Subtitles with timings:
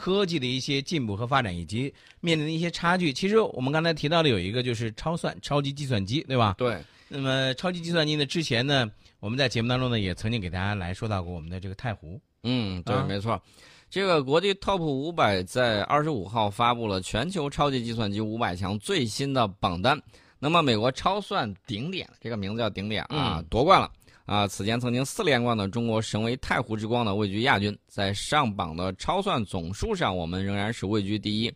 [0.00, 3.12] 科技的一些进步和发展，以及面临的一些差距。
[3.12, 6.54] 其实我们刚才提到的有一个就是超算、超级计算机，对吧？
[6.56, 6.78] 对。
[7.08, 8.24] 那么超级计算机呢？
[8.24, 8.88] 之前呢，
[9.18, 12.20] 我们在节目当中呢，也曾经给大家来说到过我们的这个太湖。
[12.44, 13.42] 嗯，对，没错。
[13.90, 20.00] 这个国际 TOP 五百在二十五号发布了全球超级计算机五百强最新的榜单。
[20.38, 23.90] 那么，美国超算顶点，这个名字叫顶点啊，夺冠了
[24.28, 24.46] 啊！
[24.46, 27.76] 此前曾经四连冠的中国神威太湖之光呢，位居亚军。
[27.86, 31.48] 在上榜的超算总数上，我们仍然是位居第一。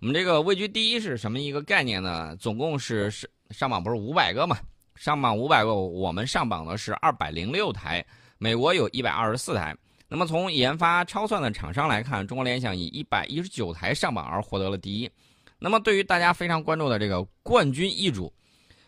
[0.00, 2.34] 我们这个位居第一是什么一个概念呢？
[2.36, 4.56] 总共是是上榜不是五百个嘛？
[4.96, 8.02] 上榜五百个，我们上榜的是二百零六台，
[8.38, 9.76] 美国有一百二十四台。
[10.08, 15.10] 那么从研发超算的厂商来看，中国联想以一百一十九台上榜而获得了第一。
[15.58, 18.32] 那么，对于大家非常关注的这个冠军易主，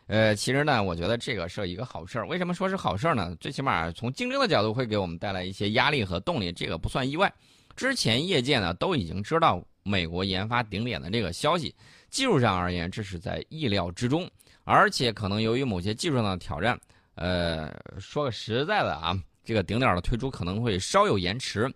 [0.06, 2.26] 呃，其实呢，我觉得这个是一个好事儿。
[2.28, 3.36] 为什么说是好事儿呢？
[3.40, 7.32] 最起码从竞争的角度会给我们带来一些压力和动力，这个不算意外。
[7.74, 11.74] 之前业界呢都已经知道美国研发顶点的这个消息，
[12.08, 14.30] 技术上而言，这是在意料之中。
[14.62, 16.78] 而且可能由于某些技术上的挑战，
[17.16, 21.68] 呃，说个实在的啊，这个顶点的推出可能会稍有延迟，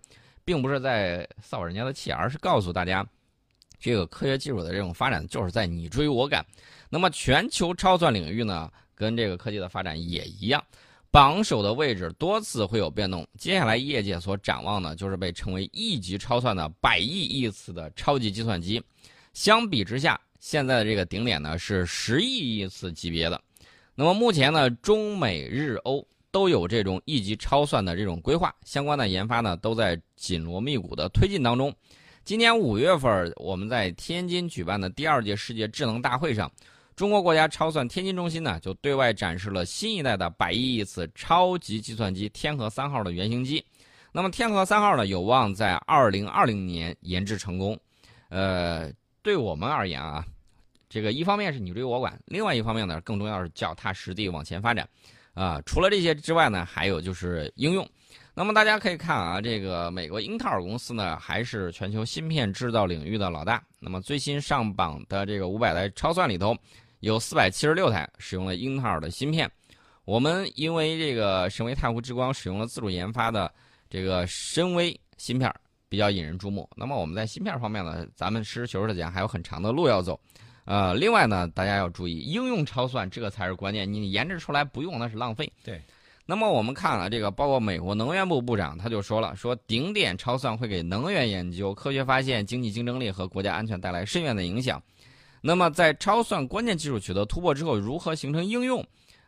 [0.45, 3.05] 并不是在扫人家的气，而是告诉大家。
[3.81, 6.45] 这个科学技术的这种发展就是在你追我赶，
[6.87, 10.63] 那么全球超算领域呢，跟这个科技的发展也一样，
[11.09, 13.27] 榜首的位置多次会有变动。
[13.39, 18.81] 接下来业界所展望的就是被称为亿级超算的百亿亿次的超级计算机。
[19.33, 23.41] 相比之下，现在的这个顶点呢是十亿亿次级别的。
[23.95, 31.73] 那么目前呢，中美日欧都有这种一级超算的这种规划，相关的研发呢都在紧锣密鼓的推进当中。
[32.23, 36.49] 今年五月份，我们在天津举办的第二届世界智能大会上，
[36.95, 43.65] 中国国家超算天津中心呢就对外展示了新一代的百亿亿次超级计算机天河三号的原型机。
[44.11, 47.77] 那么天河三号呢有望在二零二零年研制成功。
[48.29, 48.91] 呃，
[49.23, 50.23] 对我们而言啊，
[50.89, 54.87] 这个一方面是你追我赶，另外一方面呢更重要是脚踏实地往前发展。
[55.33, 57.89] 啊，除了这些之外呢，还有就是应用。
[58.41, 63.63] 那么大家可以看啊，这个美国英特尔公司呢，还是全球芯片制造领域的老大。
[63.79, 66.57] 那么最新上榜的这个五百台超算里头，
[67.01, 69.47] 有四百七十六台使用了英特尔的芯片。
[70.05, 73.53] 我们因为这个神威太湖之光使用了自主研发的
[73.91, 75.53] 这个深威芯片，
[75.87, 76.67] 比较引人注目。
[76.75, 80.19] 那么我们在芯片方面呢，咱们实事求是的讲，还有很长的路要走。
[80.65, 83.93] 呃，另外呢，大家要注意，应用超算这个才是关键。
[83.93, 85.47] 你研制出来不用，那是浪费。
[85.63, 85.79] 对。
[86.31, 94.81] 那么我们看了这个，包括美国能源部部长他就说了，说顶点超算会给能源研究、科学发现、经济竞争力和国家安全带来深远的影响。
[95.41, 98.81] 那么在超算关键技术取得突破之后，如何形成应用？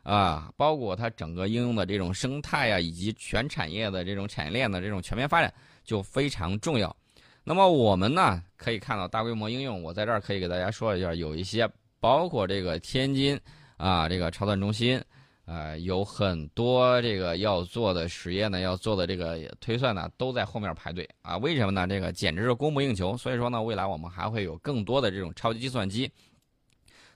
[0.03, 5.53] 啊，包括它整个应用的这种生态啊，以及全产业的这种产业链的这种全面发展
[5.83, 6.95] 就非常重要。
[7.43, 11.69] 那么我们呢可以看到大规模应用，我在这儿可以给大家说一下，有一些
[11.99, 13.37] 包括这个天津
[13.75, 15.03] 啊这个超算中心。
[15.45, 21.37] 呃，有很多这个要做的实验呢，要做的这个推算呢，都在后面排队啊。
[21.37, 21.85] 为什么呢？
[21.85, 23.17] 这个简直是供不应求。
[23.17, 26.09] 所以说呢，未来我们还会有更多的这种超级计算机。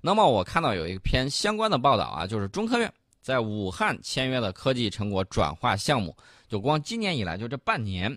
[0.02, 6.14] 那么我看到有一篇相关的报道啊，就是中科院在武汉签约的科技成果转化项目，
[6.50, 8.16] 就光今年以来就这半年，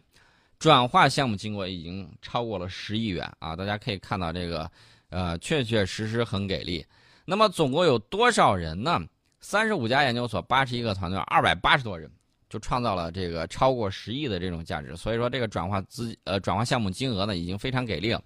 [0.58, 3.54] 转化项目经过已经超过了十亿元啊。
[3.54, 4.68] 大家可以看到这个，
[5.08, 6.84] 呃，确确实实很给力。
[7.24, 9.00] 那么总共有多少人呢？
[9.40, 12.10] 三十五家研究所，八十一个团队，二百八十多人，
[12.48, 14.96] 就创造了这个超过十亿的这种价值。
[14.96, 18.22] 所以说，这个转化资呃转化项目金额呢，已经非常给力了。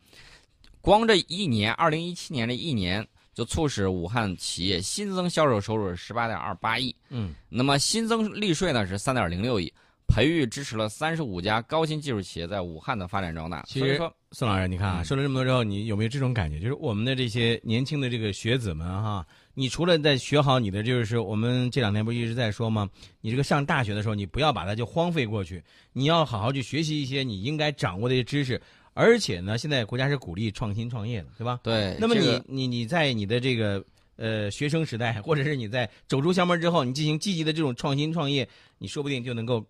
[0.80, 6.94] 光这一年，二零一七年这一年，就促使武汉企业新增销售收入十八点二八亿。
[7.08, 9.72] 嗯，那么新增利税呢是三点零六亿。
[10.06, 13.64] 培育支持了三十五家高新技术企业在武汉的发展壮大。
[13.66, 16.60] 其实说，宋老师，你看啊，说了这么多之后，你有没有这种感觉？
[16.60, 22.88] 就是我们的这些年轻的这个学子们哈，你除了在学好你的，就是我们这两天不一直在说吗？
[23.20, 28.60] 你这个上大学的时候，你不要把它就荒废过去，你要好好去学习一些你应该掌握的一些知识。
[28.92, 31.60] 而且呢，现在国家是鼓励创新创业的，对吧？
[31.62, 31.96] 对。
[31.98, 33.84] 那么你你你在你的这个
[34.16, 38.48] 呃学生时代，或者是你在走出校门之后，你进行积极的这种创新创业，
[38.78, 39.64] 你说不定就能够。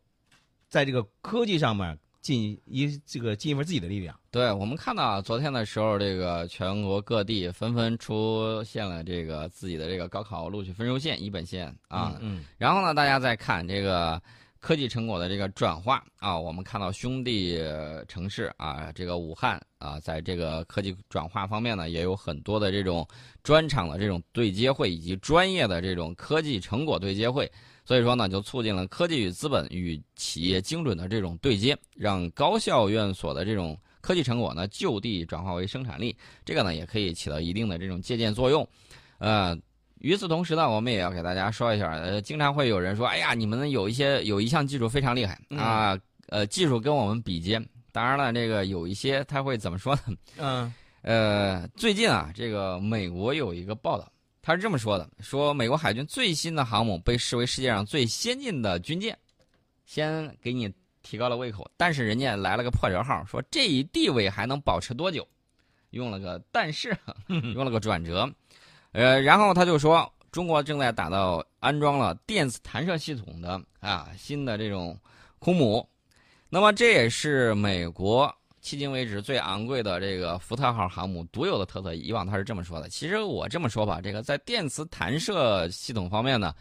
[0.66, 4.18] 在这个科技上面尽一这个尽一份自己的力量。
[4.30, 12.16] 对我们看到昨天的时候，这个全国各地纷纷出现了这个自己的这个高考录取分数线、一本线啊。
[12.22, 12.42] 嗯。
[12.56, 14.20] 然后呢，大家再看这个
[14.64, 17.60] 科技成果的这个转化啊，我们看到兄弟
[18.08, 23.06] 城市啊，这个武汉啊，在这个科技转化方面呢，也有很多的这种
[23.42, 27.46] 专场的这种对接会，以及专业的这种科技成果对接会。
[27.84, 38.66] 所以说呢，就促进了科技与资本与企业精准的这种对接，让高校院所的这种科技成果呢就地转化为生产力，这个呢也可以起到一定的这种借鉴作用。
[39.18, 39.54] 呃，
[40.00, 45.98] 与此同时呢，我们也要给大家说一下，呃，经常会有人说，哎呀，你们有一些有一项技术非常厉害啊，
[46.28, 47.64] 呃，技术跟我们比肩。
[47.92, 50.02] 当然了，这个有一些他会怎么说呢？
[50.36, 54.10] 嗯， 呃，最近啊，这个美国有一个报道，
[54.42, 59.16] 他是这么说的：说美国海军最新的航母被视为世界上最先进的军舰，
[59.86, 60.70] 先给你
[61.02, 65.26] 提高了胃口，但是人家来了个破折号，说这一地位还能保持多久？
[65.90, 66.96] 用了个但是，
[67.54, 68.28] 用了个转折。
[68.94, 74.96] 呃，然后他就说，中国正在打造安装了电子弹射系统的啊新的这种
[75.40, 75.84] 空母，
[76.48, 78.32] 那么这也是美国
[78.62, 81.92] 迄今为止最昂贵的这个福特号航母独有的特色。
[81.92, 86.54] 以往他是这么说的，其实我这么说吧，这个在电磁弹射系统方面呢，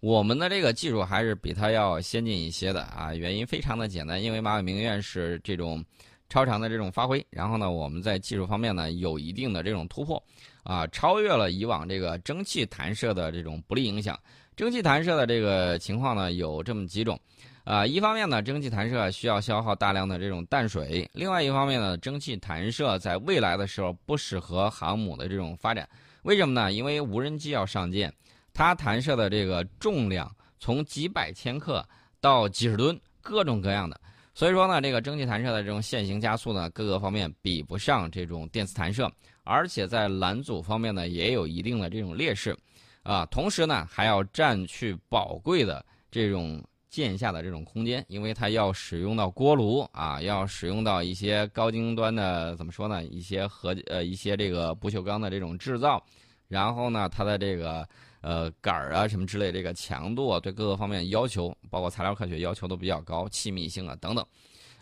[0.00, 3.14] 我们的这个技术还是比它要先进一些的啊。
[3.14, 5.82] 原因非常的简单，因为马伟明院士这种
[6.28, 10.22] 超长的这种发挥，然后呢，我们在技术方面呢有一定的这种突破。
[10.68, 14.18] 啊，超越了以往这个蒸汽弹射的这种不利影响。
[14.54, 17.18] 蒸汽弹射的这个情况呢，有这么几种。
[17.64, 25.88] 啊，一方面呢，蒸汽弹射需要消耗大量的这种淡水；另外一方面呢，蒸汽弹射在未来的时候不适合航母的这种发展。
[26.22, 26.70] 为什么呢？
[26.70, 28.12] 因为无人机要上舰，
[28.52, 31.82] 它弹射的这个重量从几百千克
[32.20, 33.98] 到几十吨，各种各样的。
[34.38, 39.10] 所以说呢，这个蒸汽弹射的这种线性加速呢，各个方面比不上这种电磁弹射。
[39.42, 42.56] 而且在拦阻方面呢，也有一定的这种劣势，
[43.02, 53.02] 啊，同时呢还要占去宝贵的这种舰下的这种空间，因为它要使用到锅炉啊，要使用到一些高精端的怎么说呢？
[53.02, 56.00] 一些核呃一些这个不锈钢的这种制造，
[56.46, 57.84] 然后呢它的这个
[58.20, 64.26] 呃杆儿啊什么之类这个强度啊，对各个方面要求，包括材料科学要求都比较高，气密性啊等等，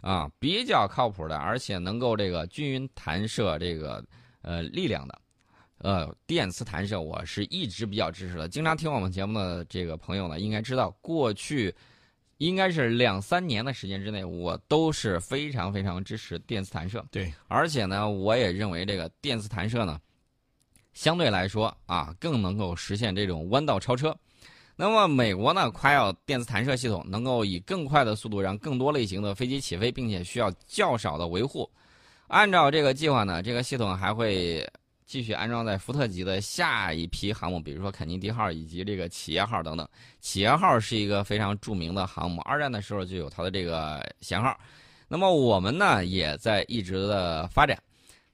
[0.01, 4.05] 啊比较靠谱的，而且能够这个均匀弹射这个。
[4.43, 5.21] 呃，力量的，
[5.79, 8.49] 呃，电磁弹射，我是一直比较支持的。
[8.49, 11.75] 经常听我们节目的这个朋友呢，应该知道，过去
[12.37, 17.05] 应该是两三年的时间之内，我都是非常非常支持电磁弹射。
[17.11, 19.99] 对，而且呢，我也认为这个电磁弹射呢，
[20.97, 24.17] 相对来说啊，更能够实现这种弯道超车。
[24.75, 31.71] 那么，美国呢，夸耀电磁弹射系统能够以更快的速度让更多类型的飞机起飞，并且需要较少的维护。
[32.29, 34.67] 按照这个计划呢，这个系统还会
[35.05, 39.87] 继续安装在福特级的下一批航母，比如说肯尼迪号以及这个企业号等等。
[40.21, 44.59] 企业号是一个非常著名的航母，二战的时候就有它的这个舷号。
[45.09, 47.79] 那么我们呢也在一直的发展。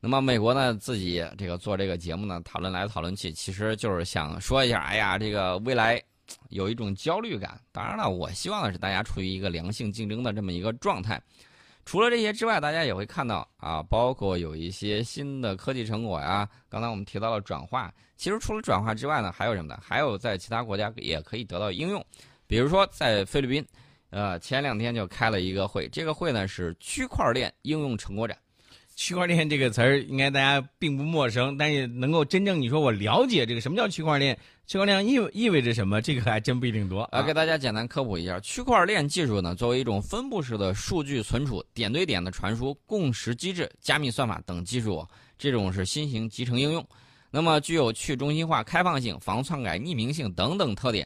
[0.04, 6.02] 那么美国呢自己这个做这个节目呢，讨论来讨论去，其实就是想说一下，哎呀，这个未来
[6.48, 7.56] 有一种焦虑感。
[7.70, 11.22] 当然了，我希望的是大家处于一个良性竞争的这么一个状态。
[11.84, 16.48] 除了这些之外，大家也会看到啊，包括有一些新的科技成果呀。
[16.68, 19.80] 刚才我们提到了转化，其实除了转化之外呢，还有什么呢？
[19.80, 22.04] 还有在其他国家也可以得到应用。
[22.48, 23.64] 比如说在菲律宾，
[24.10, 28.36] 呃，前两天就开了一个会，这个会呢是区块链应用成果展。
[29.02, 37.00] 区块链这个词儿应该大家并不陌生，但是能够真正你说我了解这个什么叫区块链，区块链意意味着什么，这个还真不一定多。
[37.10, 45.04] 啊，给大家简单科普一下，区块链技术呢，作为一种分布式的数据存储、点对点的传输、共识机制、加密算法等技术，
[45.36, 46.86] 这种是新型集成应用，
[47.28, 51.04] 那么具有去中心化、开放性、防篡改、匿名性等等特点。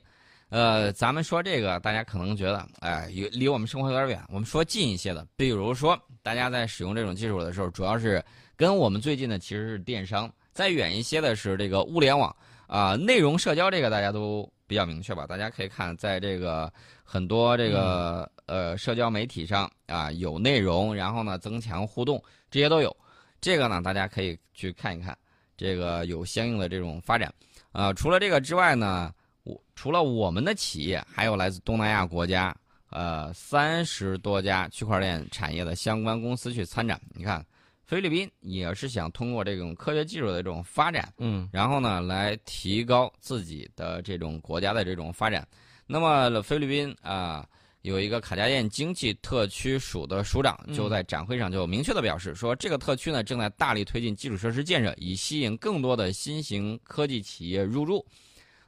[0.50, 4.22] 呃，咱们说这个，大家可能觉得，哎，离离我们生活有点远。
[4.28, 8.20] 我们说近一些的，比如说，大家在使用这种技术的时候，主要是
[8.56, 12.34] 跟我们最近的其实是电商；再远一些的是这个物联网
[12.66, 15.24] 啊，内容社交这个大家都比较明确吧？
[15.24, 16.68] 大家可以看，在这个
[17.04, 22.94] 很多这个呃社交媒体上啊，有内容，然后呢增强互动，这些都有。
[23.40, 25.16] 这个呢，大家可以去看一看，
[25.56, 27.32] 这个有相应的这种发展
[27.70, 27.92] 啊。
[27.92, 29.14] 除了这个之外呢？
[29.44, 32.52] 我除了我们的企业，还有来自东南亚国家，
[32.96, 36.98] 呃，三十多家区块链产业的相关公司去参展。
[37.14, 37.44] 你看，
[37.84, 45.46] 菲律宾也是想通过这种科学技术的这种发展，嗯，然后呢，来提高自己的这种国家的这种发展。
[45.86, 47.46] 那么，菲律宾啊，
[47.82, 58.02] 有一个卡加燕经济特区署的署长就在展会上就明确的表示说，这个特区呢正在大力推进基础设施建设，以吸引更多的新型科技企业入驻。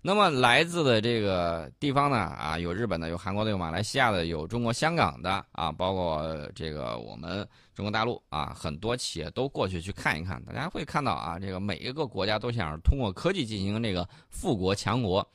[0.00, 10.40] 那么来自的这个地方呢，啊，有日本的，有韩国的，有马来西亚的，有中国香港的，啊，包括这个我们中国大陆啊，很多企业都过去去看一看。
[10.44, 15.28] 大家会看到啊，这个每一个国家都想通过科技进行这个富国强国。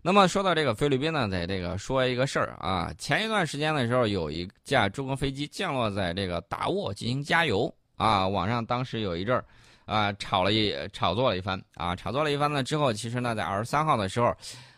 [0.00, 9.44] 那么说到这个菲律宾呢，在这个说一个事儿啊，前一段时间的时候，有一架中国飞机降落在这个达沃进行加油啊，网上当时有一阵儿
[9.84, 14.34] 啊炒了一炒作了一番啊，炒作了一番呢之后，其实呢在二十三号的时候，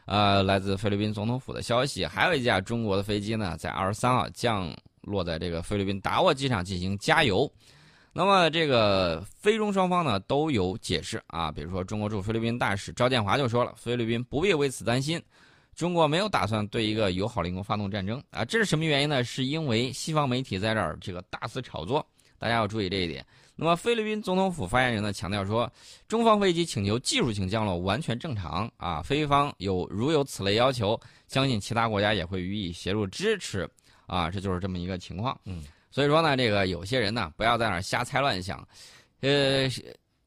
[0.06, 7.50] 呃，来自菲律宾总统府的消息，还有一架中国的飞机呢在二十三号降落在这个菲律宾达沃机场进行加油。
[8.12, 15.22] 那么这个菲中双方呢都有解释啊，比如说中国驻菲律宾大使赵建华就说了，菲律宾不必为此担心，
[15.74, 18.42] 中国没有打算对一个友好邻国发动战争啊。
[18.42, 19.22] 这是什么原因呢？
[19.22, 22.04] 是因为西方媒体在这儿这个大肆炒作，
[22.38, 23.22] 大家要注意这一点。
[23.56, 25.70] 那么菲律宾总统府发言人呢强调说，
[26.06, 33.68] 中方飞机请求技术性降落完全正常啊，菲方有如有此类要求，相信其他国家也会予以协助支持
[34.06, 35.36] 啊，这就是这么一个情况。
[35.44, 35.64] 嗯。
[35.90, 38.58] 所以说呢，这个有些人呢，不要在那儿瞎猜乱想。
[39.20, 39.66] 呃，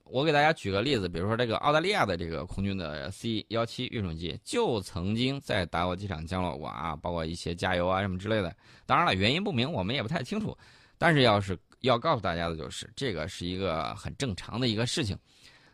[0.05, 8.55] 我给大家举个例子，比如说这个澳大利亚的这个空军的 C 幺七运输机，就曾经在达沃机场降落过啊，包括一些加油啊什么之类的。
[8.87, 10.57] 当然了，原因不明，我们也不太清楚。
[10.97, 15.17] 但是要是要告诉大家的就是，这个是一个很正常的一个事情。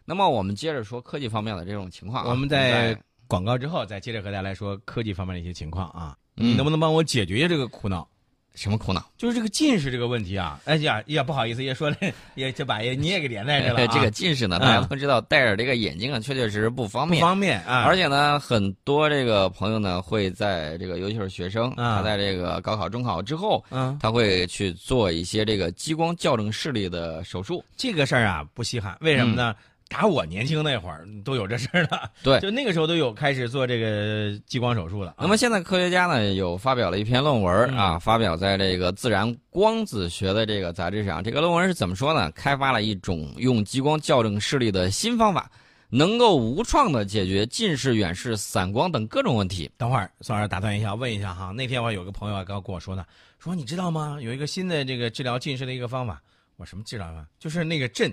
[0.05, 2.24] 那么我们接着说科技方面的这种情况。
[2.24, 2.97] 啊我们在
[3.27, 6.17] 广告之后再接着和大家来说科技方面的一些情况啊。
[6.35, 8.07] 你能不能帮我解决一下这个苦恼？
[8.55, 9.05] 什么苦恼？
[9.17, 10.59] 就是这个近视这个问题啊！
[10.65, 11.97] 哎呀也，不好意思，也说了，
[12.35, 13.88] 也就把也你也给连带着了。
[13.93, 17.19] 这个近视呢，大家都知道，戴着这个眼镜啊，确确实实不方便。
[17.19, 17.83] 不方便啊！
[17.83, 27.63] 而且呢，很多这个朋友呢，会在这个，尤其是学生，他在这个高考、中考之后，嗯，他会去做一些这个激光校正视力的手术。
[27.75, 29.55] 这个事儿啊，不稀罕，为什么呢？
[29.88, 35.15] 打我年轻那会儿都有这事儿了，对，就那个时候都有开始做这个激光手术了。
[35.20, 41.24] 那么现在科学家呢有发表了一篇论文啊，发表在这个《自然光子学》的这个杂志上。
[41.24, 42.32] 这个论文是怎么说呢？
[42.32, 45.50] 开发了一种用激光校正视力的新方法，
[45.89, 49.70] 能够无创的解决近视、远视、散光等各种问题。
[49.77, 53.06] 等会儿，宋老师打断一下，问一下哈，那天我有个朋友刚跟我说呢，
[53.38, 54.18] 说你知道吗？
[54.20, 56.20] 有一个新的这个治疗近视的一个方法。
[56.58, 57.25] 我什么治疗啊？
[57.38, 58.12] 就是那个震。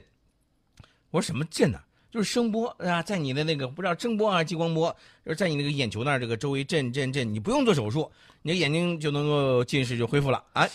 [1.13, 1.79] 我说什么震呢？
[2.11, 8.11] 就是声波啊，在你的那个不知道声波还是激光波，就是在你那个眼球那儿这个周围震震震，你不用做手术，
[8.43, 10.43] 你的眼睛就能够近视就恢复了。
[10.55, 10.69] 哎，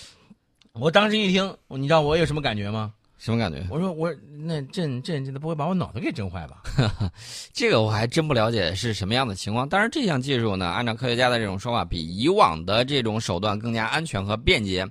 [0.74, 2.94] 我当时一听，你知道我有什么感觉吗？
[3.20, 3.66] 什么感觉？
[3.70, 4.12] 我说我
[4.46, 6.64] 那震震震的不会把我脑袋给震坏吧？
[7.54, 9.68] 这个我还真不了解是什么样的情况。
[9.68, 14.88] 但是这项技术呢，按照科学家的这种说法，比以往的这种手段更加安全和便捷，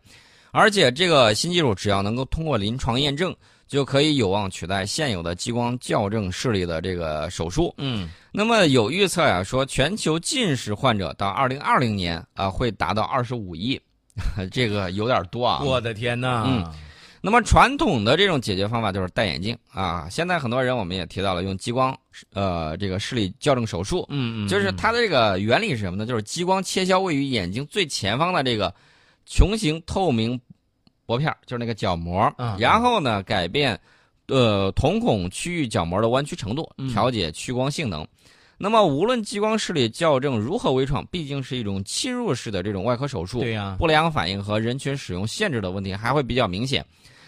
[0.52, 3.34] 而且这个新技术只要能够通过临床验证。
[3.66, 7.74] 就可以有望取代现有的激光校正视力的这个手术。
[7.78, 13.80] 嗯，那么有预测呀，说全球近视患者到二零二零年啊会达到二十五亿，
[14.52, 15.62] 这个有点多啊！
[15.64, 16.44] 我的天哪！
[16.46, 16.64] 嗯，
[17.20, 20.06] 那么传统的这种解决方法就是戴眼镜啊。
[20.08, 21.96] 现在很多人我们也提到了用激光
[22.34, 24.06] 呃这个视力校正手术。
[24.10, 26.06] 嗯嗯，就是它的这个原理是什么呢？
[26.06, 28.72] 就是激光切削位于眼睛最前方的这个
[29.24, 30.40] 球形透明。
[31.06, 33.78] 薄片就是那个角膜，然后呢，改变，
[34.26, 38.06] 呃，瞳孔区域角膜的弯曲程度，调节屈光性能。
[38.58, 46.84] 那么，无论激光视力校正如何微创，毕竟是一种侵入式的这种外科手术，对呀，不良反应和人群使用限制的问题还会比较明显。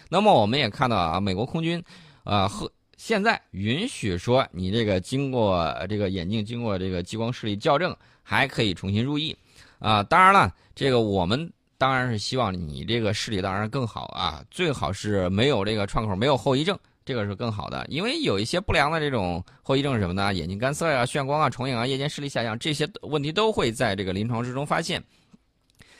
[0.09, 1.81] 那么，我们也看到啊，美国空军，
[2.23, 9.33] 啊，和现在允许说你这个经过这个眼镜经过这个激光视力校正，还可以重新入役。
[9.77, 11.49] 啊，当然了，这个我们。
[11.79, 17.85] 当然是希望你这个视力当然更好啊，最好是没有这个创口，没有后遗症，这个是更好的。
[17.87, 20.33] 因为有一些不良的这种后遗症是什么呢？
[20.33, 25.01] 眼睛干涩呀、眩光啊、重影啊、夜间视力下降，这些问题都会在这个临床之中发现。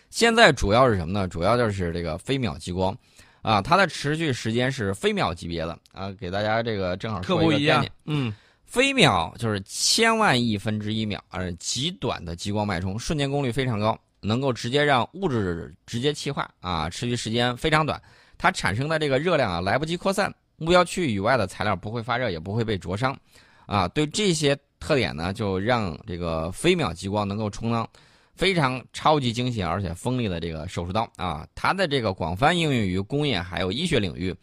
[0.10, 1.30] 现在主要是什么呢？
[1.30, 2.94] 主要就是这个飞秒激光，
[3.42, 8.34] 啊，它的持续时间是飞秒级别的啊，给大家这个正好说一个概念，嗯，
[8.66, 13.98] 飞秒就是千万亿分之一秒，而极短的激光脉冲，瞬间功率非常高。
[14.22, 18.02] 能够直接让物质直接气化啊，持续时间非常短，
[18.38, 23.18] 它产生的这个热量啊来不及扩散，目标区域以外的材料不会发热，也不会被灼伤，
[23.66, 27.88] 啊，对这些特点呢，就让这个飞秒激光能够充当
[28.36, 34.36] 非常超级精细而且锋利的这个手术刀啊，它的这个广泛应用于工业还有医学领域。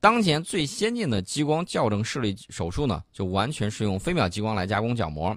[0.00, 5.36] 当前最先进的激光校正视力手术呢，就完全是用飞秒激光来加工角膜。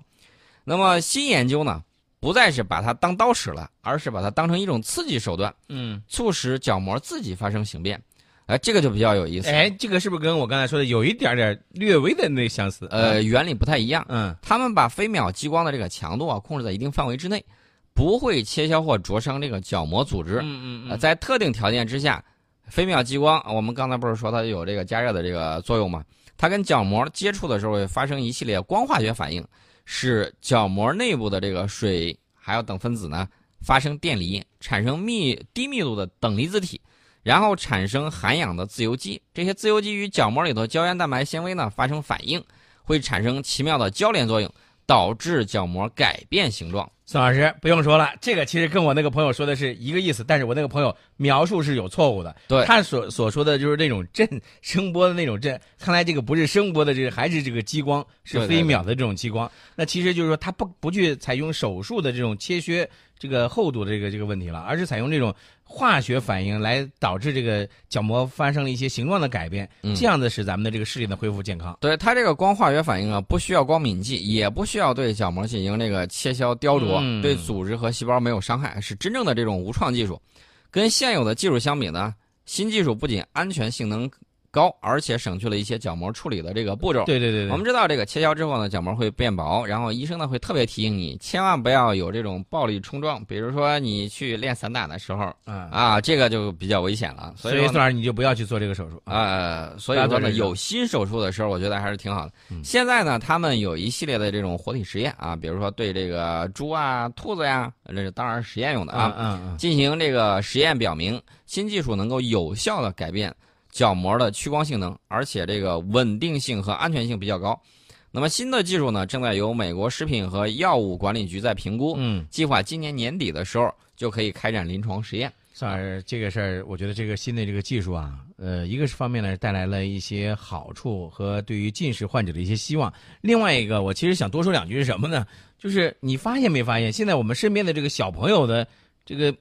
[0.63, 1.83] 那么新研究呢？
[2.25, 8.01] 不再是把它当刀使了，而是把它当成一种刺激手段，嗯，促使角膜自己发生形变，
[8.47, 9.51] 哎，这个就比较有意思。
[9.51, 12.87] 哎，这个是不是跟我刚才说的有一点点略微的那相似？
[12.89, 14.03] 呃，原理不太一样。
[14.09, 17.45] 嗯，他们把飞秒激光的这个强度啊控制在一定范围之内，
[17.93, 20.39] 不会切削或灼伤这个角膜组织。
[20.41, 20.97] 嗯嗯嗯。
[20.97, 22.25] 在特定条件之下，
[22.67, 26.03] 飞秒激光，我们刚才不是说它有这个加热的这个作用吗？
[26.37, 29.45] 它跟角膜接触的时候会发生一系列光化学反应。
[29.85, 33.27] 使角膜内部的这个水还有等分子呢
[33.61, 36.81] 发生电离，产生密低密度的等离子体，
[37.23, 42.43] 然后产生含氧的自由基，这些自由基与角膜里头胶原蛋白纤维呢发生反应，
[42.83, 44.51] 会产生奇妙的交联作用，
[44.85, 46.89] 导致角膜改变形状。
[47.07, 52.35] 孙老师不用说了，这个其实跟我那个朋友说的是一个意思，但是我那个朋友描述是有错误的。
[52.47, 54.27] 对他所所说的就是那种震
[54.61, 59.49] 声波的那种震，看来这个不是声波的这个，还是这个激光，是飞秒的这种激光。
[59.75, 71.77] 那其实就是说，他不不去采用手术的这种切削这个厚度的这个这个问题了，而是采用这种化学反应来导致这个角膜发生了一些形状的改变，嗯这样子使咱们的这个视力的恢复健康。
[71.79, 80.21] 对它这个光化学反应啊，不需要光敏剂，也不需要对角膜进行这个切削雕琢，嗯对组织和细胞没有伤害，是真正的这种无创技术。
[80.69, 82.13] 跟现有的技术相比呢，
[82.45, 84.09] 新技术不仅安全性能
[84.55, 87.03] 高，而且省去了一些角膜处理的这个步骤。
[87.03, 97.33] 对对对对，我们知道这个切削之后呢，角膜会变薄，然后医生呢会特别提醒你，千万不要有这种暴力冲撞，比如说你去练散打的时候啊，啊，这个就比较危险了。
[97.35, 99.13] 所所以以说呢宋老师你就不要去做这个手术啊。
[99.13, 102.31] 呃，所以说呢，有新手术的时候，我觉得还是挺好的。
[102.49, 113.33] 嗯现在呢，他们有一系列的这种活体实验啊，比如说对这个猪啊、兔子呀，这是当然实验用的啊，进行这个实验表明，新技术能够有效的改变
[113.75, 117.61] 角膜的屈光性能，而且这个稳定性和安全性比较高。
[118.09, 125.29] 那么新的技术呢，正在由美国食品和药物管理局在评估，嗯，计划今年年底的时候就可以开展临床实验。
[125.53, 135.27] 算是，这个事儿，我觉得这个新的这个技术啊，呃，一个是方面呢带来了一些好处和对于近视患者的一些希望，另外一个我其实想多说两句是什么呢？
[135.59, 138.65] 就是你发现没发现，现在我们身边的这个小朋友的
[139.05, 139.35] 这个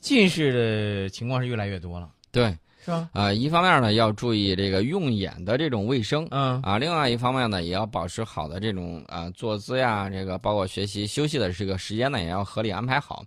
[0.00, 3.08] 近视的情况是越来越多了，对，是吧？
[3.12, 13.24] 啊、一方面呢要注意这个用眼的这种卫生，嗯啊，另外一方面呢，也要保持好的这种啊、坐姿呀，这个包括学习休息的这个时间呢，也要合理安排好。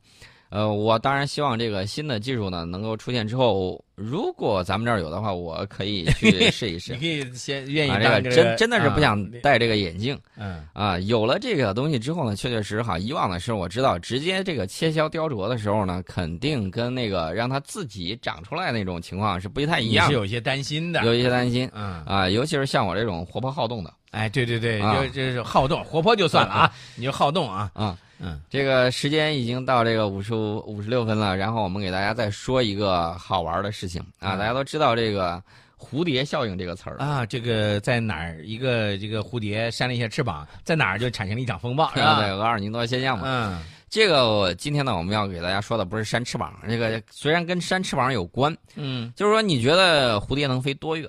[0.50, 7.00] 呃，我当然希望这个新的技术呢能够出现之后，如果咱们这儿有的话，我可以去 试一试你。
[7.00, 10.98] 可以先愿意啊，当这个真真的是不想啊戴这个眼镜嗯啊。
[11.00, 23.94] 有了这个东西之后呢，确确实实哈，以往的时候我知道，直接这个切削雕琢的时候呢，肯定跟那个让它自己长出来那种情况是不太一样，你是有一些担心的，有一些担心嗯，啊，尤其是像我这种活泼好动的。
[24.16, 35.44] 哎，对对对，啊就就是好动，活泼就算了啊，你就好动啊，啊，嗯，这个时间已经到这个五十五五十六分了，然后我们给大家再说一个好玩的事情啊，嗯大家都知道这个
[35.78, 38.42] 蝴蝶效应这个词儿啊，这个在哪儿？
[38.46, 42.26] 一个这个蝴蝶扇了一下翅膀，在哪儿就产生了一场风暴， 对，吧？
[42.28, 43.26] 有个阿尔尼诺现象嘛。
[43.28, 51.08] 嗯，这个我今天呢，我们要给大家说的不是扇翅膀，这个虽然跟扇翅膀有关，嗯，就是说你觉得蝴蝶能飞多远？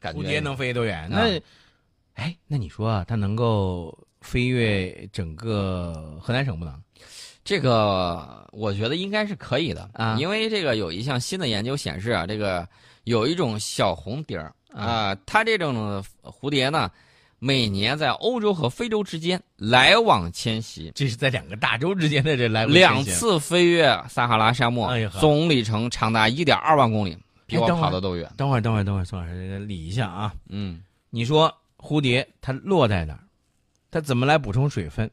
[0.00, 0.98] 感觉蝴蝶能飞多远？
[1.04, 1.40] 啊那，
[2.16, 6.74] 哎，那你说啊，它能够飞越整个河南省不能？
[7.44, 12.68] 这个我觉得应该是可以的啊因为这个有一项新的研究显示啊，这个
[13.04, 16.90] 有一种小红蝶儿啊，它这种蝴蝶呢，
[17.38, 28.28] 每年在欧洲和非洲之间来往迁徙，这是在两个大洲之间的这来往两，次飞越撒哈拉沙漠哎呀，总里程长达一点二万公里，比我跑的都远。
[28.36, 30.34] 等会儿，等会儿，等会儿，宋老师这个理一下啊。
[30.48, 33.20] 嗯，你说蝴蝶它落在哪儿？
[33.90, 35.10] 它怎么来补充水分？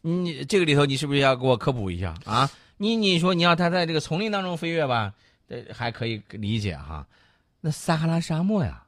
[0.00, 2.50] 你这个里头你是不是要给我科普一下啊？
[2.76, 5.12] 你你说你要它在这个丛林当中飞跃吧，
[5.48, 7.06] 这还可以理解哈。
[7.60, 8.82] 那撒哈拉沙漠呀，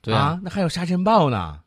[0.00, 1.60] 对啊，那还有沙尘暴呢，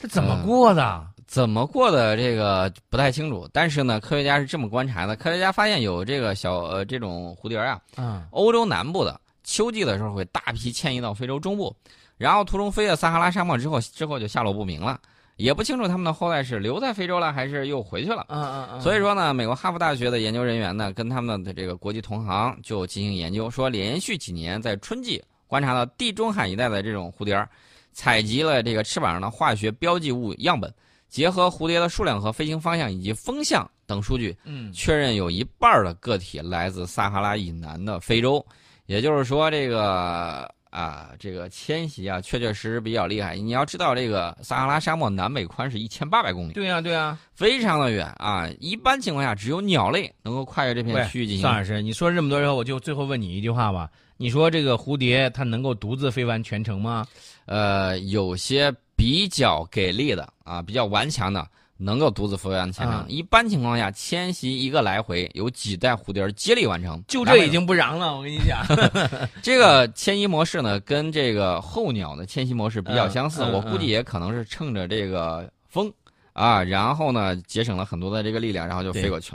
[0.00, 1.06] 这怎么嗯过的？
[1.26, 11.74] 怎么过的这个不太清楚，但是呢，科学家是这么观察的：科学家发现有这个小呃这种蝴蝶啊，嗯，欧洲南部的秋季的时候会大批迁移到非洲中部，
[12.16, 15.00] 然后途中飞越撒哈拉沙漠之后，之后就下落不明了，
[15.36, 18.26] 也不清楚他们的后代是留在非洲了还是又回去了。
[18.28, 27.46] 嗯嗯嗯，所以说呢，美国哈佛大学的研究人员呢，跟他们的这个国际同行就进行研究，说连续几年在春季观察到地中海一带的这种蝴蝶，
[27.92, 30.72] 采集了这个翅膀上的化学标记物样本，
[31.08, 38.44] 结合蝴蝶的数量和飞行方向以及风向等数据，嗯确认有一半的个体来自撒哈拉以南的非洲，
[38.86, 43.34] 也就是说，这个啊，这个迁徙啊，确确实实比较厉害。
[43.34, 47.18] 你要知道，这个撒哈拉沙漠南北宽是一千八百公里，对呀对呀。
[47.32, 48.46] 非常的远啊。
[48.60, 51.42] 一般情况下，只有鸟类能够跨越这片区域进行。
[51.42, 53.88] 尚老师，你说这么多之后，我就最后问你一句话吧。
[54.18, 57.06] 你说这个蝴蝶它能够独自飞完全程吗？
[57.46, 61.48] 呃，有些比较给力的啊，比较顽强的。
[61.78, 67.02] 能够独自飞完全程，嗯一般情况下，迁徙一个来回有几代蝴蝶接力完成。
[67.06, 68.64] 就这已经不瓤了，我跟你讲。
[69.42, 75.92] 这个迁移模式呢，跟这个候鸟的迁徙模式比较相似，嗯嗯我估计也可能是趁着这个风
[76.32, 79.34] 啊，然后呢节省了很多的这个力量，然后就飞过去了。